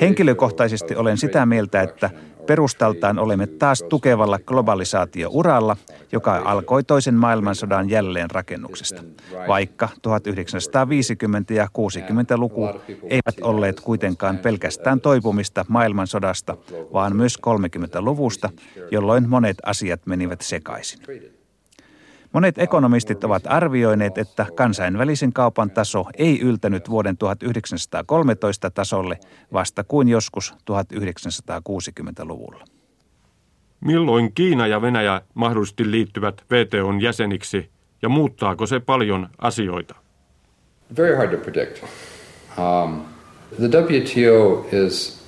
[0.00, 2.10] Henkilökohtaisesti olen sitä mieltä, että
[2.46, 5.76] perustaltaan olemme taas tukevalla globalisaatiouralla,
[6.12, 9.04] joka alkoi toisen maailmansodan jälleenrakennuksesta,
[9.48, 12.68] vaikka 1950- ja 60-luku
[13.02, 16.56] eivät olleet kuitenkaan pelkästään toipumista maailmansodasta,
[16.92, 18.50] vaan myös 30-luvusta,
[18.90, 21.31] jolloin monet asiat menivät sekaisin.
[22.32, 29.18] Monet ekonomistit ovat arvioineet, että kansainvälisen kaupan taso ei yltänyt vuoden 1913 tasolle
[29.52, 32.64] vasta kuin joskus 1960-luvulla.
[33.80, 37.70] Milloin Kiina ja Venäjä mahdollisesti liittyvät VTOn jäseniksi
[38.02, 39.94] ja muuttaako se paljon asioita?
[40.96, 41.84] Very hard to predict.
[42.58, 43.00] Um,
[43.56, 45.22] the WTO is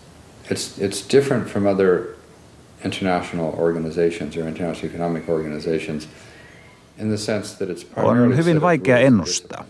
[0.50, 2.00] it's it's different from other
[2.84, 6.08] international organizations or international economic organizations–
[7.96, 9.64] on hyvin vaikea ennustaa.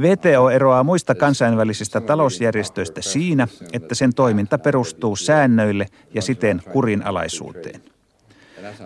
[0.00, 7.80] VTO eroaa muista kansainvälisistä talousjärjestöistä siinä, että sen toiminta perustuu säännöille ja siten kurinalaisuuteen.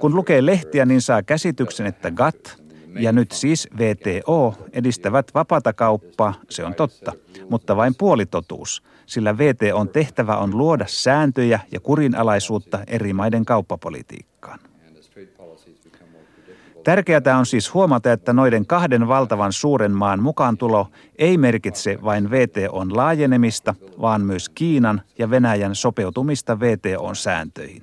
[0.01, 2.65] Kun lukee lehtiä, niin saa käsityksen, että GATT
[3.01, 7.13] ja nyt siis VTO edistävät vapaata kauppaa, se on totta,
[7.51, 14.59] mutta vain puolitotuus, sillä VTOn tehtävä on luoda sääntöjä ja kurinalaisuutta eri maiden kauppapolitiikkaan.
[16.85, 22.97] Tärkeää on siis huomata, että noiden kahden valtavan suuren maan mukaantulo ei merkitse vain VTOn
[22.97, 27.83] laajenemista, vaan myös Kiinan ja Venäjän sopeutumista VTOn sääntöihin.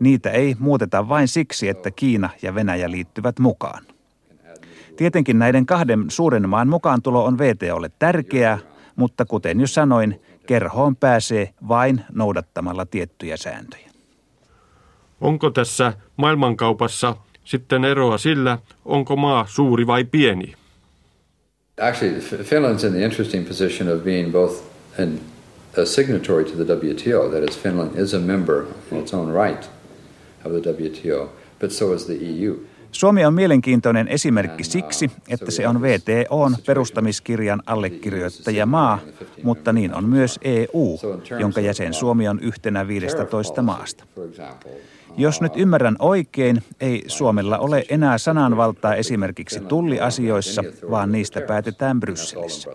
[0.00, 3.84] Niitä ei muuteta vain siksi, että Kiina ja Venäjä liittyvät mukaan.
[4.96, 8.58] Tietenkin näiden kahden suuren maan mukaantulo on VTOlle tärkeää,
[8.96, 13.90] mutta kuten jo sanoin, kerhoon pääsee vain noudattamalla tiettyjä sääntöjä.
[15.20, 20.54] Onko tässä maailmankaupassa sitten eroa sillä, onko maa suuri vai pieni.
[21.80, 24.62] Actually, Finland's in the interesting position of being both
[24.98, 25.20] an,
[25.82, 29.70] a signatory to the WTO, that is, Finland is a member in its own right
[30.44, 31.28] of the WTO,
[31.60, 32.56] but so is the EU.
[32.94, 38.98] Suomi on mielenkiintoinen esimerkki siksi, että se on VTOn perustamiskirjan allekirjoittaja maa,
[39.42, 40.98] mutta niin on myös EU,
[41.40, 44.04] jonka jäsen Suomi on yhtenä 15 maasta.
[45.16, 52.70] Jos nyt ymmärrän oikein, ei Suomella ole enää sananvaltaa esimerkiksi tulliasioissa, vaan niistä päätetään Brysselissä.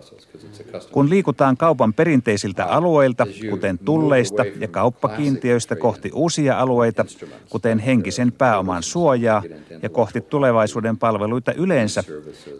[0.92, 7.04] Kun liikutaan kaupan perinteisiltä alueilta, kuten tulleista ja kauppakiintiöistä kohti uusia alueita,
[7.48, 9.42] kuten henkisen pääoman suojaa
[9.82, 12.04] ja kohti tulevaisuuden palveluita yleensä,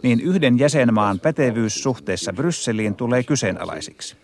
[0.03, 4.15] niin yhden jäsenmaan pätevyys suhteessa Brysseliin tulee kyseenalaisiksi.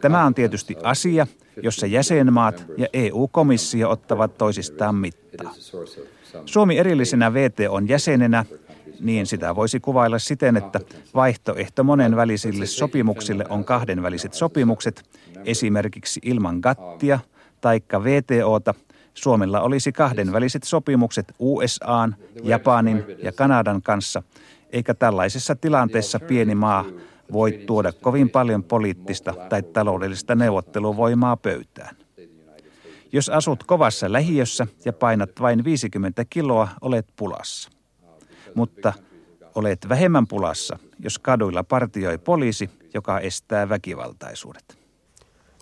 [0.00, 1.26] Tämä on tietysti asia,
[1.62, 5.54] jossa jäsenmaat ja EU-komissio ottavat toisistaan mittaa.
[6.44, 8.44] Suomi erillisenä VTOn jäsenenä,
[9.00, 10.80] niin sitä voisi kuvailla siten, että
[11.14, 15.02] vaihtoehto monenvälisille sopimuksille on kahdenväliset sopimukset,
[15.44, 17.18] esimerkiksi ilman GATTia
[17.60, 18.74] taikka VTOta.
[19.14, 24.22] Suomella olisi kahdenväliset sopimukset USAn, Japanin ja Kanadan kanssa,
[24.72, 26.84] eikä tällaisessa tilanteessa pieni maa
[27.32, 31.96] voi tuoda kovin paljon poliittista tai taloudellista neuvotteluvoimaa pöytään.
[33.12, 37.70] Jos asut kovassa lähiössä ja painat vain 50 kiloa, olet pulassa.
[38.54, 38.92] Mutta
[39.54, 44.78] olet vähemmän pulassa, jos kaduilla partioi poliisi, joka estää väkivaltaisuudet.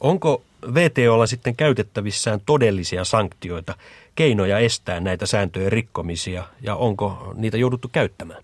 [0.01, 0.43] Onko
[0.75, 3.75] VTOlla sitten käytettävissään todellisia sanktioita,
[4.15, 8.43] keinoja estää näitä sääntöjen rikkomisia ja onko niitä jouduttu käyttämään?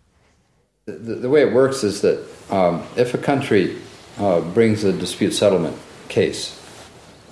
[0.86, 2.18] The, the way it works is that
[2.50, 3.78] um, if a country
[4.18, 5.74] uh, brings a dispute settlement
[6.08, 6.60] case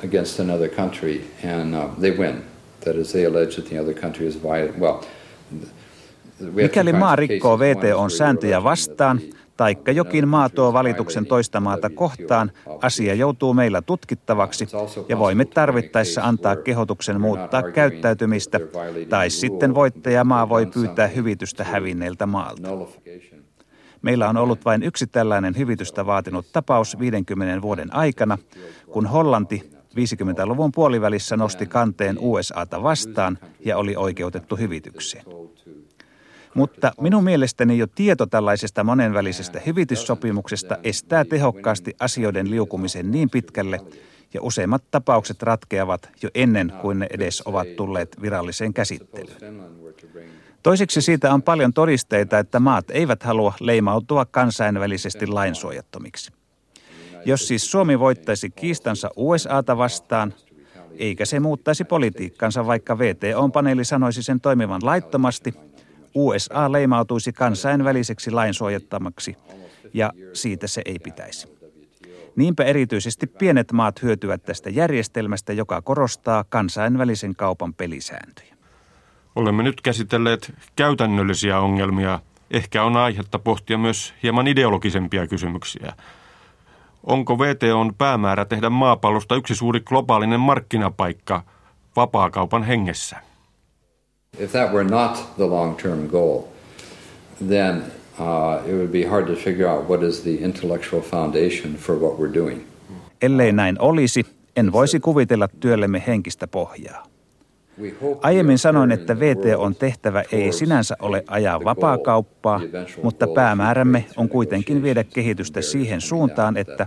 [0.02, 2.44] against another country and uh, they win,
[2.80, 4.80] that is, they allege that the other country is violated.
[4.80, 5.04] Well,
[6.40, 9.20] Mikäli maa rikkoo VTOn sääntöjä vastaan,
[9.56, 14.66] taikka jokin maa tuo valituksen toista maata kohtaan, asia joutuu meillä tutkittavaksi
[15.08, 18.60] ja voimme tarvittaessa antaa kehotuksen muuttaa käyttäytymistä,
[19.08, 22.68] tai sitten voittajamaa voi pyytää hyvitystä hävinneiltä maalta.
[24.02, 28.38] Meillä on ollut vain yksi tällainen hyvitystä vaatinut tapaus 50 vuoden aikana,
[28.92, 35.24] kun Hollanti 50-luvun puolivälissä nosti kanteen USAta vastaan ja oli oikeutettu hyvitykseen.
[36.54, 43.80] Mutta minun mielestäni jo tieto tällaisesta monenvälisestä hyvityssopimuksesta estää tehokkaasti asioiden liukumisen niin pitkälle,
[44.34, 49.62] ja useimmat tapaukset ratkeavat jo ennen kuin ne edes ovat tulleet viralliseen käsittelyyn.
[50.62, 56.32] Toiseksi siitä on paljon todisteita, että maat eivät halua leimautua kansainvälisesti lainsuojattomiksi.
[57.24, 60.34] Jos siis Suomi voittaisi kiistansa USAta vastaan,
[60.98, 65.54] eikä se muuttaisi politiikkansa, vaikka VTO-paneeli sanoisi sen toimivan laittomasti,
[66.14, 69.36] USA leimautuisi kansainväliseksi lainsuojattamaksi,
[69.94, 71.48] ja siitä se ei pitäisi.
[72.36, 78.56] Niinpä erityisesti pienet maat hyötyvät tästä järjestelmästä, joka korostaa kansainvälisen kaupan pelisääntöjä.
[79.36, 82.20] Olemme nyt käsitelleet käytännöllisiä ongelmia.
[82.50, 85.92] Ehkä on aihetta pohtia myös hieman ideologisempia kysymyksiä.
[87.04, 91.42] Onko VTOn päämäärä tehdä maapallosta yksi suuri globaalinen markkinapaikka
[91.96, 93.16] vapaakaupan hengessä?
[94.38, 96.42] If that were not the long-term goal,
[97.48, 97.82] then
[98.18, 102.18] uh, it would be hard to figure out what is the intellectual foundation for what
[102.18, 102.60] we're doing.
[103.22, 104.26] Ellei näin olisi,
[104.56, 107.11] en voisi kuvitella työllemme henkistä pohjaa.
[108.22, 109.18] Aiemmin sanoin, että
[109.56, 112.60] on tehtävä ei sinänsä ole ajaa vapaakauppaa,
[113.02, 116.86] mutta päämäärämme on kuitenkin viedä kehitystä siihen suuntaan, että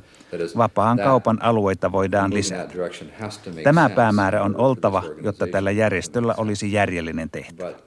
[0.57, 2.73] vapaan kaupan alueita voidaan lisätä.
[3.63, 7.84] Tämä päämäärä on oltava, jotta tällä järjestöllä olisi järjellinen tehtävä.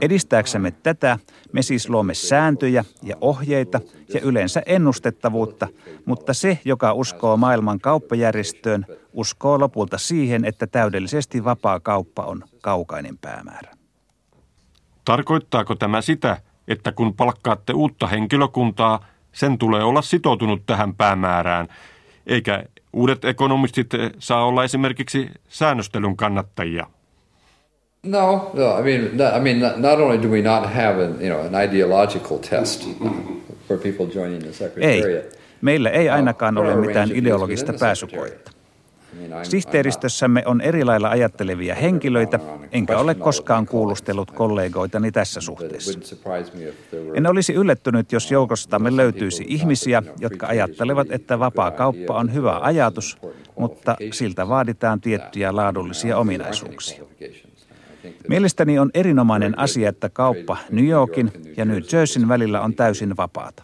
[0.00, 1.18] Edistääksemme tätä,
[1.52, 3.80] me siis luomme sääntöjä ja ohjeita
[4.14, 5.68] ja yleensä ennustettavuutta,
[6.04, 13.18] mutta se, joka uskoo maailman kauppajärjestöön, uskoo lopulta siihen, että täydellisesti vapaa kauppa on kaukainen
[13.18, 13.70] päämäärä.
[15.04, 16.36] Tarkoittaako tämä sitä,
[16.68, 21.68] että kun palkkaatte uutta henkilökuntaa, sen tulee olla sitoutunut tähän päämäärään,
[22.26, 26.86] eikä uudet ekonomistit saa olla esimerkiksi säännöstelyn kannattajia?
[28.04, 28.78] No, no.
[28.78, 32.38] I mean, I mean, not only do we not have an, you know, an ideological
[32.38, 32.88] test
[33.68, 35.24] for people joining the secretariat.
[35.24, 38.54] Ei, meillä ei ainakaan ole mitään ideologista pääsykoetta.
[39.42, 42.38] Sihteeristössämme on eri lailla ajattelevia henkilöitä,
[42.72, 45.98] enkä ole koskaan kuulustellut kollegoitani tässä suhteessa.
[47.14, 53.18] En olisi yllättynyt, jos joukostamme löytyisi ihmisiä, jotka ajattelevat, että vapaa kauppa on hyvä ajatus,
[53.58, 57.04] mutta siltä vaaditaan tiettyjä laadullisia ominaisuuksia.
[58.28, 63.62] Mielestäni on erinomainen asia, että kauppa New Yorkin ja New Jerseyn välillä on täysin vapaata.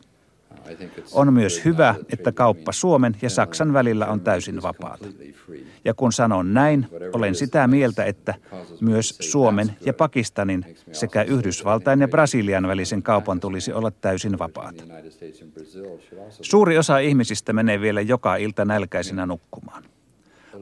[1.13, 5.07] On myös hyvä, että kauppa Suomen ja Saksan välillä on täysin vapaata.
[5.85, 8.35] Ja kun sanon näin, olen sitä mieltä, että
[8.81, 14.85] myös Suomen ja Pakistanin sekä Yhdysvaltain ja Brasilian välisen kaupan tulisi olla täysin vapaata.
[16.41, 19.83] Suuri osa ihmisistä menee vielä joka ilta nälkäisenä nukkumaan.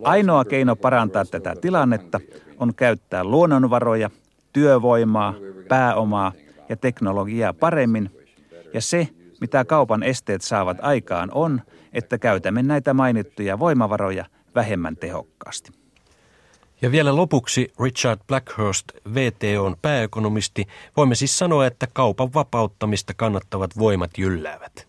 [0.03, 2.21] Ainoa keino parantaa tätä tilannetta
[2.59, 4.11] on käyttää luonnonvaroja,
[4.53, 5.35] työvoimaa,
[5.69, 6.33] pääomaa
[6.69, 8.11] ja teknologiaa paremmin,
[8.75, 9.09] ja se,
[9.41, 15.71] mitä kaupan esteet saavat aikaan, on, että käytämme näitä mainittuja voimavaroja vähemmän tehokkaasti.
[16.83, 18.85] Ja vielä lopuksi Richard Blackhurst,
[19.15, 24.89] VTOn pääekonomisti, voimme siis sanoa, että kaupan vapauttamista kannattavat voimat jylläävät.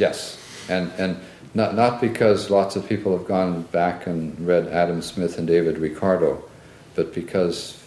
[0.00, 1.16] Yes, and, and
[1.54, 5.78] not, not because lots of people have gone back and read Adam Smith and David
[5.78, 6.42] Ricardo,
[6.94, 7.83] but because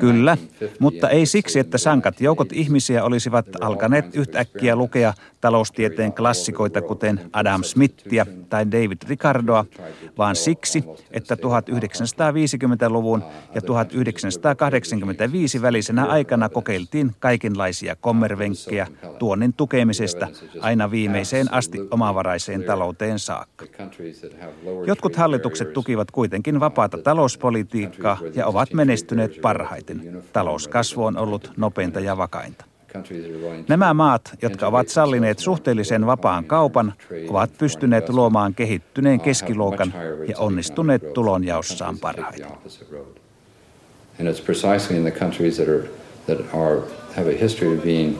[0.00, 0.36] Kyllä,
[0.78, 7.62] mutta ei siksi, että sankat joukot ihmisiä olisivat alkaneet yhtäkkiä lukea taloustieteen klassikoita, kuten Adam
[7.62, 9.64] Smithia tai David Ricardoa,
[10.18, 18.86] vaan siksi, että 1950-luvun ja 1985 välisenä aikana kokeiltiin kaikenlaisia kommervenkkejä
[19.18, 20.28] tuonnin tukemisesta
[20.60, 23.64] aina viimeiseen asti omavaraiseen talouteen saakka.
[24.86, 29.63] Jotkut hallitukset tukivat kuitenkin vapaata talouspolitiikkaa ja ovat menestyneet parhaiten.
[30.32, 32.64] Talouskasvu on ollut nopeinta ja vakainta.
[33.68, 36.94] Nämä maat, jotka ovat sallineet suhteellisen vapaan kaupan,
[37.28, 39.92] ovat pystyneet luomaan kehittyneen keskiluokan
[40.28, 42.46] ja onnistuneet tulonjaossaan parhaiten.
[44.20, 45.88] And it's precisely in the countries that are
[46.26, 46.82] that are
[47.16, 48.16] have a history of being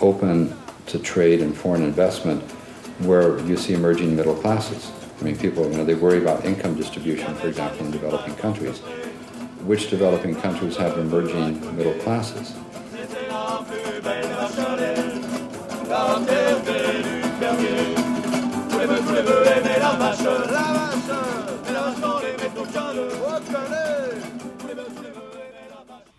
[0.00, 0.52] open
[0.92, 2.42] to trade and foreign investment
[3.06, 4.92] where you see emerging middle classes.
[5.20, 8.82] I mean, people, you know, they worry about income distribution, for example, in developing countries.
[9.68, 12.54] Which developing countries have emerging middle classes?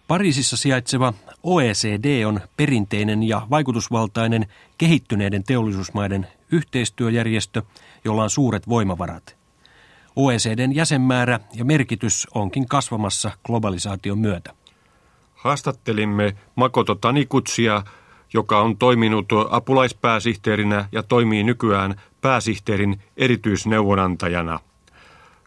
[0.07, 4.45] Pariisissa sijaitseva OECD on perinteinen ja vaikutusvaltainen
[4.77, 7.61] kehittyneiden teollisuusmaiden yhteistyöjärjestö,
[8.05, 9.38] jolla on suuret voimavarat.
[10.15, 14.53] OECDn jäsenmäärä ja merkitys onkin kasvamassa globalisaation myötä.
[15.35, 17.83] Haastattelimme Makoto Tanikutsia,
[18.33, 24.59] joka on toiminut apulaispääsihteerinä ja toimii nykyään pääsihteerin erityisneuvonantajana.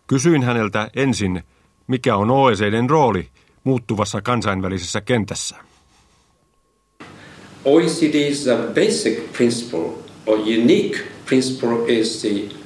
[0.07, 1.43] Kysyin häneltä ensin,
[1.87, 3.29] mikä on OECDn rooli
[3.65, 5.57] muuttuvassa kansainvälisessä kentässä.
[7.65, 9.91] OECD's basic principle
[10.27, 12.62] or unique principle is the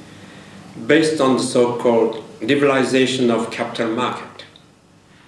[0.87, 4.45] based on the so-called liberalization of capital market.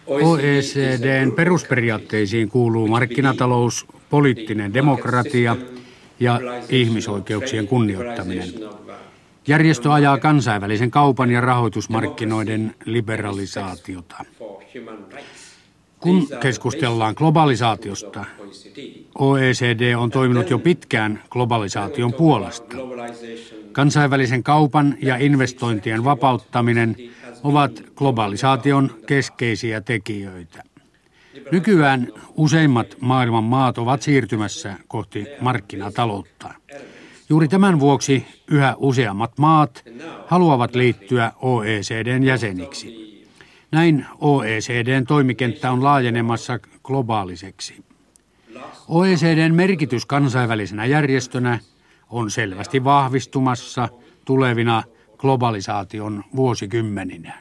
[0.08, 5.58] OECDn perusperiaatteisiin kuuluu markkinatalous, poliittinen demokratia
[6.20, 6.40] ja
[6.70, 8.50] ihmisoikeuksien kunnioittaminen.
[9.48, 14.26] Järjestö ajaa kansainvälisen kaupan ja rahoitusmarkkinoiden liberalisaatiota.
[16.00, 18.26] Kun keskustellaan globalisaatiosta,
[19.18, 22.76] OECD on toiminut jo pitkään globalisaation puolesta.
[23.72, 26.96] Kansainvälisen kaupan ja investointien vapauttaminen
[27.44, 30.64] ovat globalisaation keskeisiä tekijöitä.
[31.52, 36.54] Nykyään useimmat maailman maat ovat siirtymässä kohti markkinataloutta.
[37.30, 39.84] Juuri tämän vuoksi yhä useammat maat
[40.28, 43.09] haluavat liittyä OECDn jäseniksi.
[43.72, 47.84] Näin OECDn toimikenttä on laajenemassa globaaliseksi.
[48.88, 51.60] OECDn merkitys kansainvälisenä järjestönä
[52.10, 53.90] on selvästi vahvistumassa
[54.26, 54.84] tulevina
[55.18, 57.34] globalisaation vuosikymmeninä.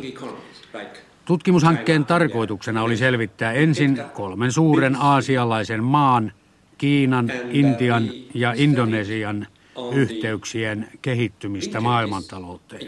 [1.25, 6.33] Tutkimushankkeen tarkoituksena oli selvittää ensin kolmen suuren aasialaisen maan,
[6.79, 9.47] Kiinan, Intian ja Indonesian
[9.93, 12.83] yhteyksien kehittymistä maailmantalouteen.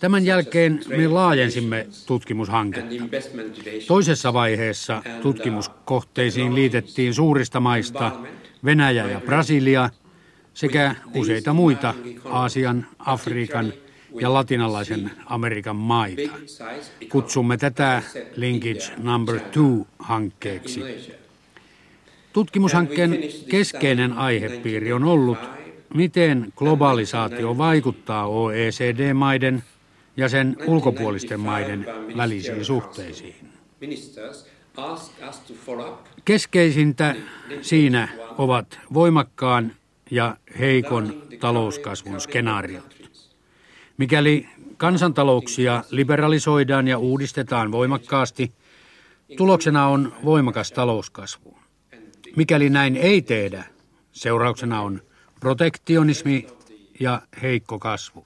[0.00, 3.04] Tämän jälkeen me laajensimme tutkimushanketta.
[3.86, 8.12] Toisessa vaiheessa tutkimuskohteisiin liitettiin suurista maista
[8.64, 9.90] Venäjä ja Brasilia
[10.54, 13.72] sekä useita muita Aasian, Afrikan
[14.20, 16.32] ja latinalaisen Amerikan maita.
[17.08, 18.02] Kutsumme tätä
[18.36, 20.82] Linkage Number Two hankkeeksi.
[22.32, 23.18] Tutkimushankkeen
[23.48, 25.38] keskeinen aihepiiri on ollut,
[25.94, 29.62] miten globalisaatio vaikuttaa OECD-maiden
[30.16, 31.86] ja sen ulkopuolisten maiden
[32.16, 33.48] välisiin suhteisiin.
[36.24, 37.14] Keskeisintä
[37.62, 39.72] siinä ovat voimakkaan
[40.10, 42.96] ja heikon talouskasvun skenaariot.
[43.96, 48.52] Mikäli kansantalouksia liberalisoidaan ja uudistetaan voimakkaasti,
[49.36, 51.58] tuloksena on voimakas talouskasvu.
[52.36, 53.64] Mikäli näin ei tehdä,
[54.12, 55.00] seurauksena on
[55.42, 56.46] protektionismi
[57.00, 58.24] ja heikko kasvu.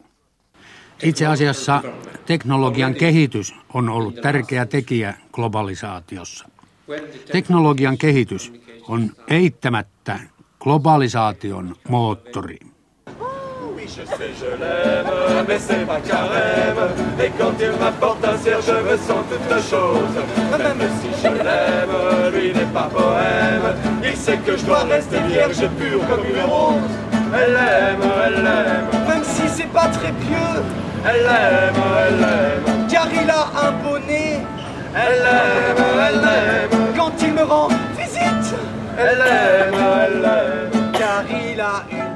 [1.03, 1.83] Itse asiassa
[2.27, 6.49] teknologian kehitys on ollut tärkeä tekijä globalisaatiossa.
[7.33, 8.53] Teknologian kehitys
[8.89, 10.21] on eittämättä
[10.61, 12.59] globalisaation moottori.
[13.97, 16.83] Je sais je l'aime, mais c'est pas carême.
[17.19, 20.17] Et quand il m'apporte un cierge, je me sens toute chose.
[20.51, 23.75] Même si je l'aime, lui n'est pas poème.
[24.05, 26.75] Il sait que je dois rester vierge pure comme une rose.
[27.35, 28.87] Elle l'aime, elle l'aime.
[29.09, 30.57] Même si c'est pas très pieux.
[31.09, 32.87] Elle l'aime, elle l'aime.
[32.91, 34.41] Car il a un bonnet.
[34.95, 36.95] Elle l'aime, elle l'aime.
[36.97, 38.55] Quand il me rend visite.
[38.99, 40.93] Elle l'aime, elle l'aime.
[40.93, 42.16] Car il a une